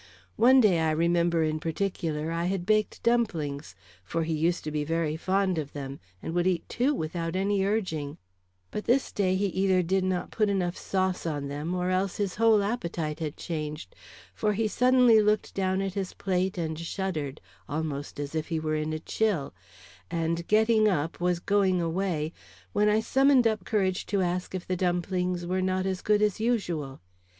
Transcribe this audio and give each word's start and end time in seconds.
One 0.37 0.59
day, 0.59 0.79
I 0.79 0.89
remember 0.89 1.43
in 1.43 1.59
particular, 1.59 2.31
I 2.31 2.45
had 2.45 2.65
baked 2.65 3.03
dumplings, 3.03 3.75
for 4.03 4.23
he 4.23 4.33
used 4.33 4.63
to 4.63 4.71
be 4.71 4.83
very 4.83 5.15
fond 5.15 5.59
of 5.59 5.73
them, 5.73 5.99
and 6.23 6.33
would 6.33 6.47
eat 6.47 6.67
two 6.67 6.95
without 6.95 7.35
any 7.35 7.63
urging; 7.63 8.17
but 8.71 8.85
this 8.85 9.11
day 9.11 9.35
he 9.35 9.45
either 9.49 9.83
did 9.83 10.03
not 10.03 10.31
put 10.31 10.49
enough 10.49 10.75
sauce 10.75 11.27
on 11.27 11.49
them, 11.49 11.75
or 11.75 11.91
else 11.91 12.17
his 12.17 12.33
whole 12.37 12.63
appetite 12.63 13.19
had 13.19 13.37
changed; 13.37 13.95
for 14.33 14.53
he 14.53 14.67
suddenly 14.67 15.21
looked 15.21 15.53
down 15.53 15.83
at 15.83 15.93
his 15.93 16.15
plate 16.15 16.57
and 16.57 16.79
shuddered, 16.79 17.39
almost 17.69 18.19
as 18.19 18.33
if 18.33 18.47
he 18.47 18.59
were 18.59 18.73
in 18.73 18.93
a 18.93 18.99
chill, 18.99 19.53
and, 20.09 20.47
getting 20.47 20.87
up, 20.87 21.19
was 21.19 21.39
going 21.39 21.79
away, 21.79 22.33
when 22.73 22.89
I 22.89 23.01
summoned 23.01 23.45
up 23.45 23.65
courage 23.65 24.07
to 24.07 24.21
ask 24.23 24.55
if 24.55 24.65
the 24.67 24.75
dumplings 24.75 25.45
were 25.45 25.61
not 25.61 25.85
as 25.85 26.01
good 26.01 26.23
as 26.23 26.39
usual. 26.39 27.01